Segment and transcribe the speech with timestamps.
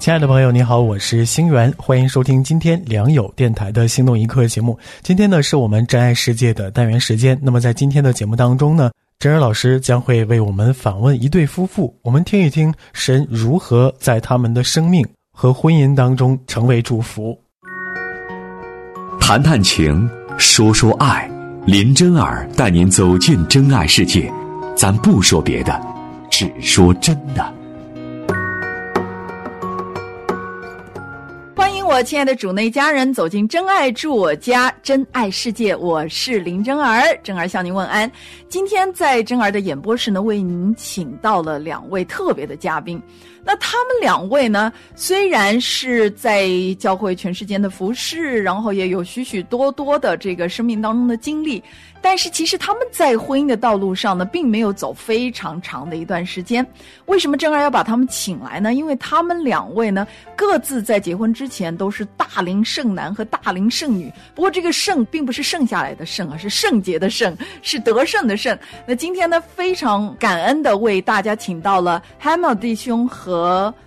[0.00, 4.78] 亲爱的朋友，你好，我是星源，欢迎收听今天良友电台的心动一刻节目。
[5.02, 7.38] 今天呢，是我们真爱世界的单元时间。
[7.42, 17.38] 那么在今天的节目当中呢，真儿老师将会为我们访问一对夫妇，我们听一听神如何在他们的生命和婚姻当中成为祝福。
[19.20, 21.30] 谈谈情，说说爱，
[21.66, 24.32] 林真儿带您走进真爱世界。
[24.74, 25.78] 咱不说别的，
[26.30, 27.59] 只说真的。
[32.02, 38.10] 亲爱的主内家人走进真爱住我家真爱世界，我是林真儿，真儿向您问安。
[38.48, 43.00] 今天在真儿的演播室呢，为您请到了两位特别的嘉宾。
[43.44, 51.62] 那他们两位呢，虽然是在教会全世界的服饰，然后也有许许多多的这个生命当中的经历。
[52.02, 56.66] 但是其实他们在婚姻的道路上呢，并没有走非常长的一段时间。
[57.04, 58.72] 为什么正儿要把他们请来呢？
[58.72, 64.10] 因为他们两位呢，各自在结婚之前都是大龄剩男和大龄剩女。
[64.34, 68.58] 不过这个剩并不是剩下来的剩，而是圣洁的圣，是得胜的胜。
[68.86, 73.29] 那今天呢，非常感恩的为大家请到了 Hamel 弟兄和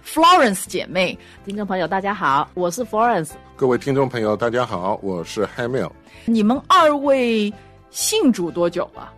[0.06, 1.18] Florence 姐妹。
[1.46, 3.32] 听众朋友，大家好，我是 Florence。
[3.56, 5.90] 各位听众朋友，大家好，我是 Hamil。
[6.26, 7.54] 你们二位。
[7.96, 9.14] 信主多久了？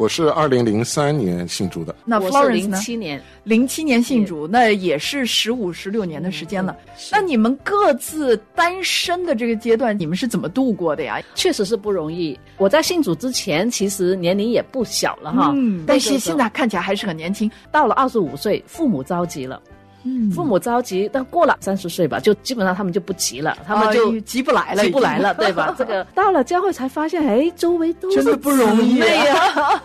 [0.00, 1.94] 我是二零零三年信主的。
[2.06, 6.74] 那 Florence 零七年，零七年信主，那也是十五十六年的时间了。
[7.12, 11.20] 那你们各自单身的这个阶段，你们是怎么度过的呀？
[11.34, 12.40] 确实是不容易。
[12.56, 17.50] 我在信主之前，其实年龄也不小了哈，嗯，但是现在看起来还是很年轻。
[17.70, 19.60] 到了二十五岁，父母着急了。
[20.04, 25.74] 嗯，父母着急，但过了三十岁吧，就基本上他们就不急了，他们就急不来了，急不来了，对吧？
[25.78, 29.82] 这个到了教会才发现，哎，周围都是不容易呀。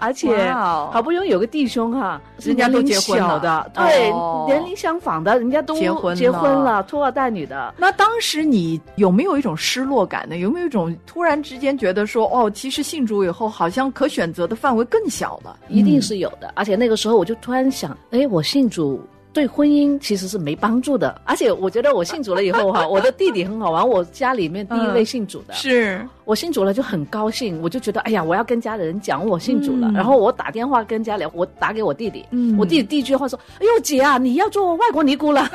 [0.00, 4.10] 而且好不容易有个弟兄哈，人家都结婚了的，对，
[4.46, 7.74] 年龄相仿的，人家都结婚结婚了，拖儿带女的。
[7.76, 10.38] 那当时你有没有一种失落感呢？
[10.38, 15.56] 有没有一种突然之间觉得说，哦，其实信主以后，好像可选择的范围更小了？
[15.68, 16.50] 一定是有的。
[16.56, 19.00] 而且那个时候我就突然想，哎，我信主。
[19.32, 26.04] 对婚姻其实是没帮助的，而且我觉得我信主了以后哈， 我的弟弟很好玩，我家里面第一位信主的，是。
[26.24, 32.24] 我信主了就很高兴，我就觉得哎呀，我要跟家里人讲我信主了，然后我打电话跟家里，我打给我弟弟，
[32.58, 35.48] 我弟弟第一句话说，哎呦姐啊，你要做外国尼姑了。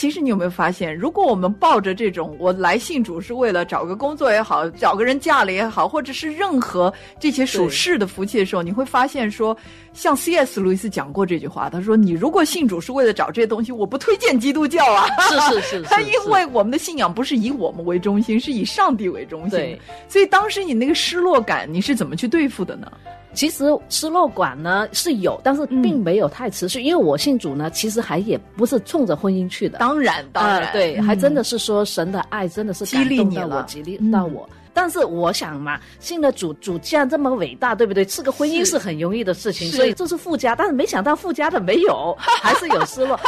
[0.00, 9.54] 其实你有没有发现，如果我们抱着这种我来信主是为了找个工作也好，找个人嫁了也好，或者是任何这些属世的福气的时候，你会发现说，
[9.92, 10.58] 像 C.S.
[10.58, 19.50] 路易斯讲过这句话，他说：“你如果信主是为了找这些东西，我不推荐基督教啊。”是是 是，他因为我们的信仰不是以我们为中心，是以上帝为中心。
[19.50, 19.78] 对，
[20.08, 22.90] 所以当时你那个失落感，你是怎么去对付的呢？
[23.32, 29.78] 其实失落感呢是有，但是并没有太持续，因为我信主呢，其实还也不是冲着婚姻去的。
[29.78, 34.48] 当然，当然，对，还真的是说神的爱真的是激励到我，激励到我。
[34.72, 38.04] 但是我想嘛，信了主，主既然这么伟大，对不对？
[38.08, 40.54] 是个婚姻是很容易的事情，所以这是附加。
[40.54, 43.18] 但是没想到附加的没有， 还是有失落。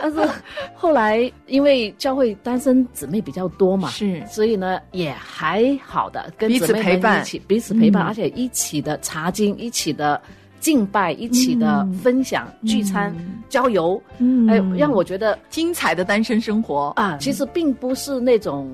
[0.00, 0.28] 但是
[0.74, 10.20] 后来因为教会单身姊妹比较多嘛，是，所以呢也还好的，跟彼此陪伴，一起彼此陪伴，而且一起的查经，一起的
[10.60, 13.14] 敬拜，一起的分享聚餐、
[13.48, 18.70] 郊游，嗯哎，让我觉得精彩的单身生活啊，其实并不是那种。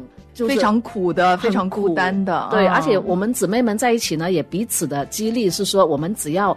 [0.47, 6.57] 非常苦的，非常孤单的，对，而且我们姊妹们在一起呢，也彼此的激励，是说我们只要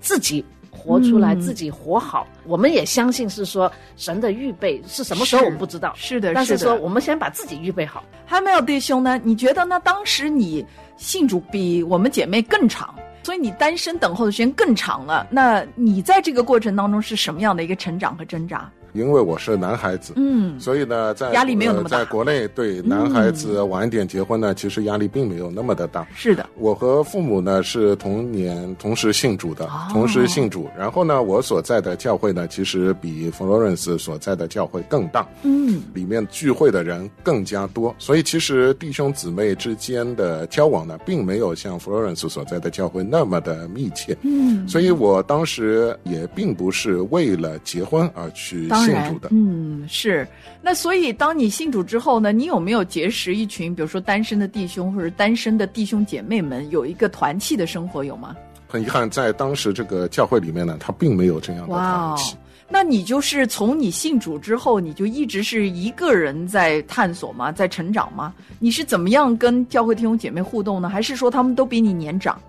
[0.00, 8.02] 自己活出来，自己活好，我们也相信是说神的预备是什么时候我们不知道，是的，但是说我们先把自己预备好。
[8.24, 9.20] 还没有弟兄呢？
[9.22, 9.78] 你觉得呢？
[9.84, 10.64] 当时你
[10.96, 15.26] 信主比我们姐妹更长，所以你单身等候的时间更长了。
[15.30, 18.70] 那你在这个过程当中是什么样的一个成长和挣扎？
[18.92, 21.98] 因为我是男孩子，嗯，所以呢，在压力没有那么大。
[21.98, 26.06] 在国内，对男孩子晚一点结婚呢，其实压力并没有那么的大。
[26.14, 30.68] 是的，我和父母呢是同年同时信主的，同时信主。
[30.78, 37.94] 然后呢，我所在的教会呢，其实比 Florence 所在的教会更大，嗯，里面聚会的人更加多。
[37.98, 44.16] 所以，其实弟兄姊妹之间的交往呢，并没有像 Florence 所在的教会那么的密切。
[44.22, 48.68] 嗯，所以我当时也并不是为了结婚而去。
[48.68, 49.28] 当然信主的。
[49.32, 50.26] 嗯，是。
[50.60, 58.36] 那所以，当你信主之后呢，你有没有结识一群，比如说单身的弟兄或者单身的弟兄姐妹们，有一个团契的生活，有吗？
[58.68, 62.36] 很遗憾，在当时这个教会里面呢，他并没有这样的团契。，
[62.68, 67.52] 那你就是从你信主之后，你就一直是一个人在探索吗？
[67.52, 68.32] 在成长吗？
[68.58, 70.88] 你是怎么样跟教会弟兄姐妹互动呢？
[70.88, 72.40] 还是说他们都比你年长？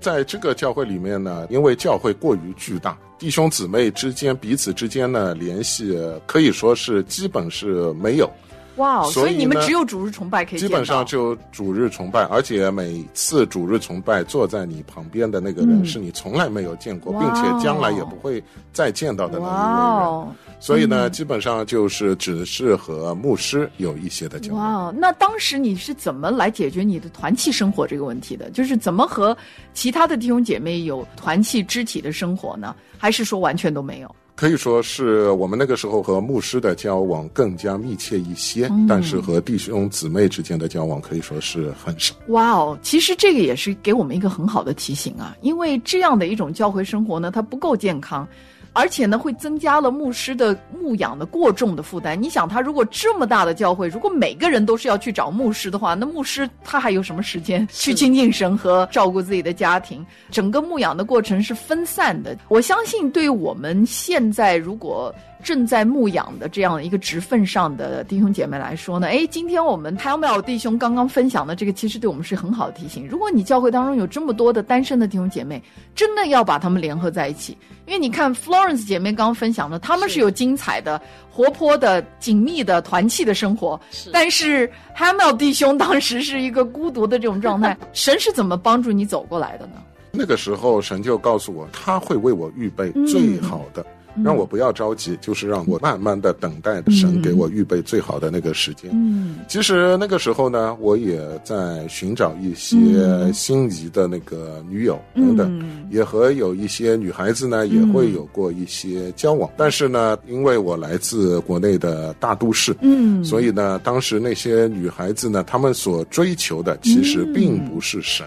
[0.00, 8.30] 在这个教会里面呢，因为教会过于巨大，弟兄姊妹之间彼此之间呢联系可以说是基本是没有，
[8.76, 18.42] 哇哦，所以你们只有主日崇拜可以基本上就主日崇拜，而且每次主日崇拜坐在你旁边的那个人嗯是你从来没有见过，哇并且哦将来也不会
[18.72, 20.06] 再见到的那哇一位人。
[20.06, 24.56] 哦，所以呢，基本上就是只是和牧师有一些的交流。
[24.56, 28.50] 哇哦，那当时你是怎么来解决你的团契生活这个问题的？
[28.50, 29.36] 就是怎么和
[29.72, 32.74] 其他的弟兄姐妹有团契肢体的生活呢？
[32.98, 34.16] 还是说完全都没有？
[34.36, 42.14] 可以说是我们那个时候和牧师的交往更加密切一些，嗯但是和弟兄姊妹之间的交往可以说是很少。
[42.28, 48.28] 哇哦，其实这个也是给我们一个很好的提醒啊，因为这样的一种教会生活呢，它不够健康。
[48.76, 52.20] 而且呢，会增加了牧师的牧养的过重的负担。
[52.20, 60.04] 你想，他如果这么大的教会，如果每个人都是要去找牧师的话，那牧师他还有什么时间去亲近神和照顾自己的家庭？
[60.30, 62.36] 整个牧养的过程是分散的。
[62.48, 65.14] 我相信，对于我们现在如果
[65.46, 73.06] 正在牧养的这样一个职分上的弟兄姐妹来说呢，哎，今天我们 p a l m e l 弟兄刚刚分享的这个，其实对我们是很好的提醒。
[73.06, 75.62] 如果你教会当中有这么多的单身的弟兄姐妹，
[75.94, 77.56] 真的要把他们联合在一起，
[77.86, 81.00] 因为你看 Florence 姐妹刚刚分享的，他们是有精彩的、
[81.30, 89.74] 活泼的、紧密的团契的生活，是但是 Hamel 弟兄当时是一个孤独的这种状态， 神是怎么帮助你走过来的呢？
[90.10, 93.86] 那个时候，神就告诉我，他会为我预备最好的，
[94.24, 98.90] 让我不要着急，就是让我慢慢的等待神给我预备最好的那个时间。
[98.92, 109.48] 嗯其实那个时候呢，我也在寻找一些心仪的那个女友等等，嗯也和有一些女孩子呢也会有过一些交往。
[109.56, 118.26] 但是呢，因为我来自国内的大都市，嗯，所以呢，当时那些女孩子呢，她们所追求的其实并不是神。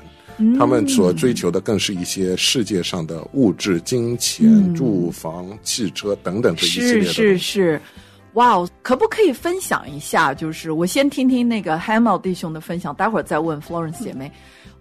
[0.58, 7.82] 她们所追求的更是一些世界上的物质、金钱、嗯住房、汽车等等这一系列是的是是，
[8.34, 8.70] 哇哦！
[8.82, 10.34] 可不可以分享一下？
[10.34, 14.32] 就是我先听听那个 Hamel 弟兄的分享，待会儿再问 Florence 姐妹。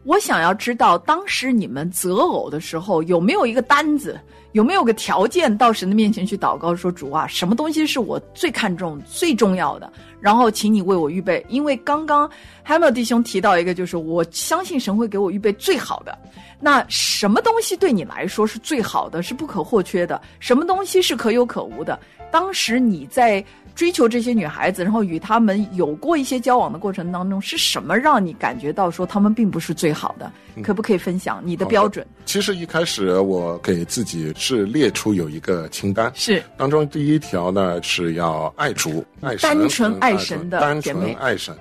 [0.09, 4.19] 我想要知道，当时你们择偶的时候有没有一个单子，
[4.53, 9.93] 有没有个条件到神的面前去祷告，说主啊，什么东西是我最看重、最重要的？
[10.19, 11.45] 然后请你为我预备。
[11.51, 12.27] 因为刚刚
[12.67, 16.19] Hamel 弟兄提到一个，就是我相信神会给我预备最好的。
[16.59, 20.19] 那什么东西对你来说是最好的，是不可或缺的？
[20.41, 22.01] 什么东西是可有可无的？
[22.31, 23.45] 当时你在
[23.79, 30.33] 追求这些女孩子，然后与她们有过一些交往的过程当中，是什么让你感觉到说她们并不是最好的？
[30.65, 32.05] 可不可以分享你的标准？
[32.25, 41.57] 其实一开始我给自己是列出有一个清单，是当中第一条呢是要爱主、爱神、单纯嗯爱神的单姐妹纯爱神。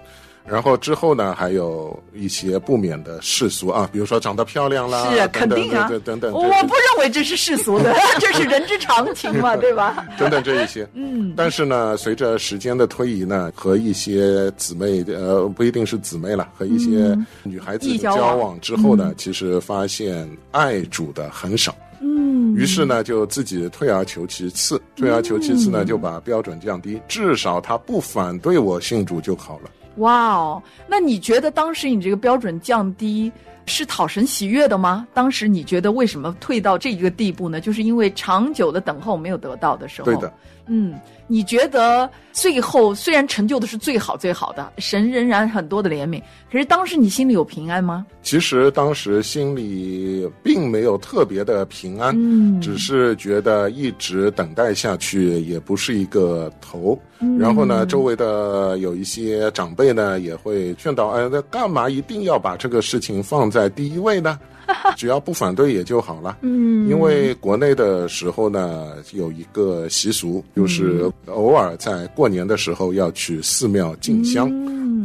[0.47, 10.07] 然后之后呢，还有一些不免的世俗啊，比如说长得漂亮啦，是肯定啊，等等等等，我不认为这是世俗的， 这是人之常情嘛， 对吧？
[10.17, 10.87] 等等这一些。
[10.95, 21.75] 嗯，但是呢，随着时间的推移呢，和一些姊妹呃不一定是姊妹了，和一些女孩子异交往交往之后呢，其实发现爱主的很少。
[21.99, 29.69] 嗯，于是呢，就自己退而求其次，退而求其次呢，就把标准降低，至少他不反对我信主就好了。
[29.97, 33.31] 哇哦，那你觉得当时你这个标准降低
[33.67, 35.07] 是讨神喜悦的吗？
[35.13, 37.61] 当时你觉得为什么退到这一个地步呢？
[37.61, 40.05] 就是因为长久的等候没有得到的时候。
[40.05, 40.33] 对的，
[40.67, 46.21] 嗯，你觉得最后虽然成就的是最好最好的，神仍然很多的怜悯，
[46.51, 48.05] 可是当时你心里有平安吗？
[48.21, 56.97] 其实当时心里并没有特别的平安，嗯只是觉得一直等待下去也不是一个头。
[57.39, 64.39] 然后呢，周围的有一些长辈呢也会劝导，哎，那干嘛一定要把这个事情放在第一位呢？
[64.97, 66.37] 只要不反对也就好了。
[66.41, 74.49] 嗯因为国内的时候呢，有一个习俗，就是偶尔在过年的时候要去寺庙进香，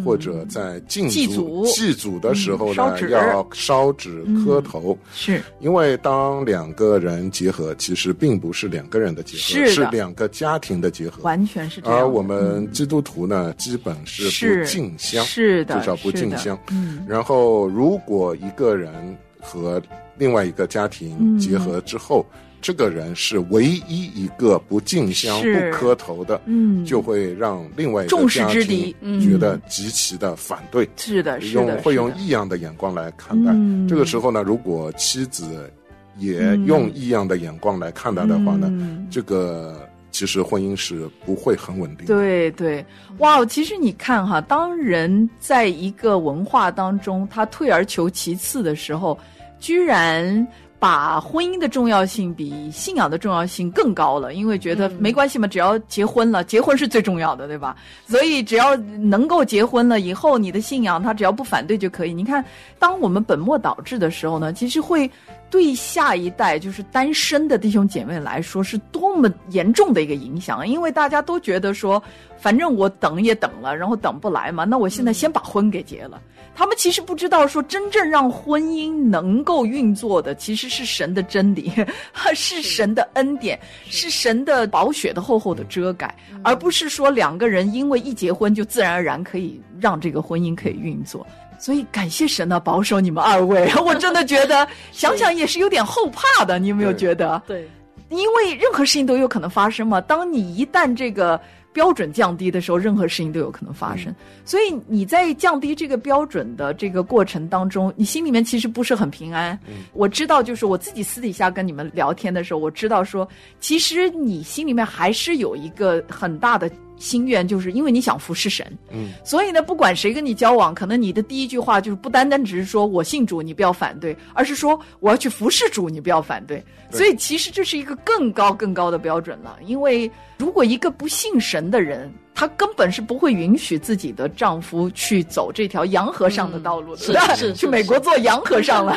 [0.05, 4.97] 或者在祭祭祖祖祭祖的时候呢，要烧纸磕头。
[5.15, 11.23] 是因为当两个人结合，其实并不是两个人的结合，是的两个家庭的结合。
[11.23, 11.99] 完全是这样。
[11.99, 16.59] 而我们基督徒呢，基本是是不敬香，是的，至少不敬香。
[16.71, 19.81] 嗯然后，如果一个人和
[20.17, 22.25] 另外一个家庭结合之后，
[22.63, 26.85] 这个人是唯一一个不敬香、不磕头的，嗯。
[26.85, 29.21] 就会让另外一个众矢家庭之的嗯。
[29.21, 33.51] 觉得极其的反对，是的，是用的，会用异样的眼光来看待。
[33.53, 33.87] 嗯。
[33.89, 35.71] 这个时候呢，如果妻子
[36.19, 39.07] 也嗯用异样的眼光来看待的话呢，嗯。
[39.11, 42.15] 这个其实婚姻是不会很稳定的。
[42.15, 42.85] 对对，
[43.19, 43.45] 哇！
[43.47, 49.19] 其实你看哈，当人在一个文化当中，他退而求其次的时候，
[49.59, 50.47] 居然
[50.83, 57.77] 把婚姻的重要性比信仰的重要性更高了，因为觉得没关系嘛，只要结婚了，结婚是最重要的，对吧？
[58.09, 62.13] 所以只要能够结婚了以后，你的信仰他只要不反对就可以。
[62.13, 62.45] 你看，
[62.81, 65.09] 当我们本末倒置的时候呢，其实会。
[65.53, 72.03] 对下一代就是单身的弟兄姐妹来说，是多么严重的一个影响，因为大家都觉得说，
[72.39, 76.19] 反正我等也等了，然后等不来嘛，那我现在先把婚给结了。
[76.55, 81.71] 他们其实不知道说，真正让婚姻能够运作的，其实是神的真理，
[82.35, 84.09] 是神的恩典，是。
[84.23, 91.27] 神的宝血的厚厚的遮盖，而不是说两个人因为一结婚就自然而然可以让这个婚姻可以运作。
[91.63, 97.41] 所以感谢神呢、保守你们二位， 我真的觉得 想想也是有点后怕的，你有没有觉得？
[97.47, 97.69] 对，
[98.09, 100.01] 因为任何事情都有可能发生嘛。
[100.01, 101.41] 当你一旦这个
[101.73, 104.13] 标准降低的时候，任何事情都有可能发生。
[104.45, 109.57] 所以你在降低这个标准的这个过程当中，你心里面其实不是很平安。
[109.93, 113.27] 我知道，就是我自己私底下跟你们聊天的时候，我知道说，
[113.61, 116.69] 其实你心里面还是有一个很大的。
[117.03, 126.65] 心愿就是因为你想服侍神，嗯，所以呢，不管谁跟你交往，可能你的第一句话就是不单单只是说我信主，你不要反对，而是说我要去服侍主，你不要反对。
[126.91, 126.99] 对。
[126.99, 138.97] 所以其实这是一个更高更高的标准了，因为如果一个不信神的人，她根本是不会允许自己的丈夫去走这条洋和尚的道路的，是去美国做洋和尚了。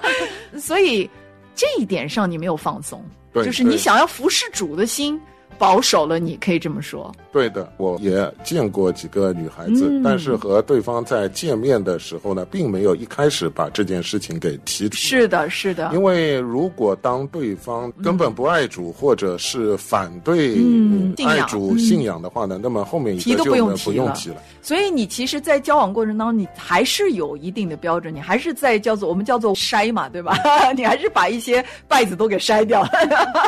[0.58, 1.08] 所以
[1.54, 5.20] 这一点上你没有放松，对就是你想要服侍主的心
[5.58, 7.12] 保守了，你可以这么说。
[7.32, 14.96] 对的，我也见过几个女孩子，嗯但是和对方在见面的时候呢，并没有一开始把这件事情给提出。
[14.96, 24.36] 是的，是的，因为如果当对方根本不爱主，或者是反对嗯爱主嗯信仰的话呢，那么后面一提都个就呢不用提了不用提了。
[24.60, 30.36] 所以你其实，在交往过程当中，你还是有一定的标准，你还是在叫做我们叫做筛嘛，对吧？
[30.76, 32.90] 你还是把一些败子都给筛掉了。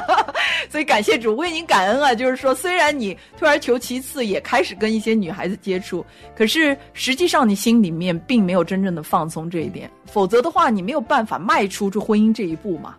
[0.71, 2.15] 所以感谢主，为您感恩啊！
[2.15, 6.05] 就是说，虽然你退而求其次，也开始跟一些女孩子接触，
[6.37, 12.95] 可是实际上你心里面并没有真正的放松这一点，否则的话，你没有办法迈出这婚姻这一步嘛。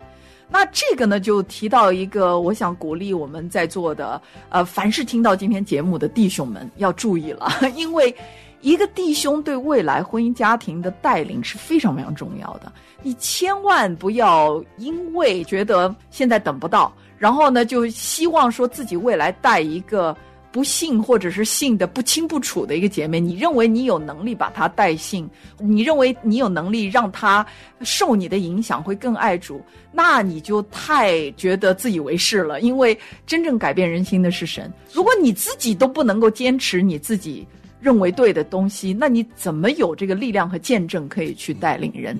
[0.48, 8.14] 那这个呢，就提到一个，我想鼓励我们在座的，呃，凡是听到今天节目的弟兄们要注意了， 因为
[8.60, 12.72] 一个弟兄对未来婚姻家庭的带领是非常非常重要的。
[13.02, 20.16] 你千万不要因为觉得现在等不到，然后呢，就希望说自己未来带一个。
[20.52, 27.46] 不信或者是信的不清不楚的一个姐妹，你认为你有能力把她带信，你认为你有能力让她
[27.82, 29.60] 受你的影响会更爱主，
[29.92, 32.62] 那你就太觉得自以为是了。
[32.62, 34.72] 因为真正改变人心的是神。
[34.94, 37.46] 如果你自己都不能够坚持你自己
[37.86, 42.18] 认为对的东西，那你怎么有这个力量和见证可以去带领人？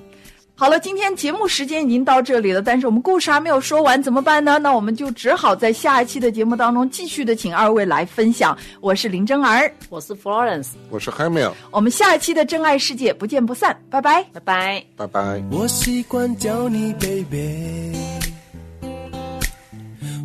[0.54, 4.60] 好了，今天节目时间已经到这里了，但是我们故事还没有说完，怎么办呢？
[4.60, 8.56] 那我们就只好在下一期的节目当中继续的请二位来分享。
[8.80, 14.22] 我是林真儿，我是 Florence，我是 Hamil，我们下一期的真爱世界不见不散，拜拜。
[14.32, 14.84] 拜拜。
[14.96, 15.42] 拜拜。
[15.50, 17.92] 我习惯叫你 baby，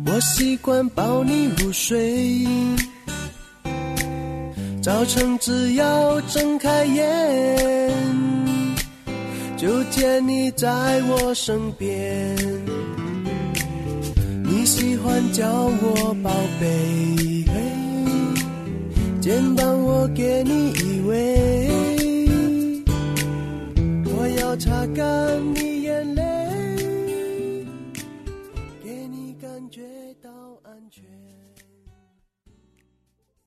[0.06, 2.46] 我习惯抱你入睡，
[4.82, 7.88] 早晨只要睁开眼，
[9.56, 10.68] 就见你在
[11.02, 12.36] 我身边。
[14.42, 17.44] 你喜欢叫我宝贝，
[19.20, 21.12] 肩膀我给你依偎。
[24.04, 25.04] 我要擦干
[25.54, 25.71] 你